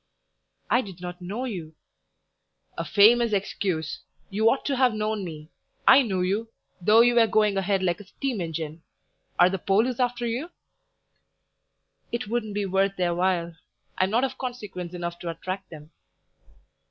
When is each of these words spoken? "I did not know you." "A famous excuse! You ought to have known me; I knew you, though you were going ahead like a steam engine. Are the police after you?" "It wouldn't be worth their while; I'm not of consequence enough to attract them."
"I 0.67 0.81
did 0.81 0.99
not 0.99 1.21
know 1.21 1.45
you." 1.45 1.75
"A 2.75 2.83
famous 2.83 3.33
excuse! 3.33 4.01
You 4.31 4.49
ought 4.49 4.65
to 4.65 4.75
have 4.75 4.95
known 4.95 5.23
me; 5.23 5.51
I 5.87 6.01
knew 6.01 6.21
you, 6.23 6.49
though 6.81 7.01
you 7.01 7.13
were 7.13 7.27
going 7.27 7.55
ahead 7.55 7.83
like 7.83 7.99
a 7.99 8.05
steam 8.05 8.41
engine. 8.41 8.81
Are 9.37 9.47
the 9.47 9.59
police 9.59 9.99
after 9.99 10.25
you?" 10.25 10.49
"It 12.11 12.27
wouldn't 12.27 12.55
be 12.55 12.65
worth 12.65 12.95
their 12.97 13.13
while; 13.13 13.55
I'm 13.95 14.09
not 14.09 14.23
of 14.23 14.39
consequence 14.39 14.95
enough 14.95 15.19
to 15.19 15.29
attract 15.29 15.69
them." 15.69 15.91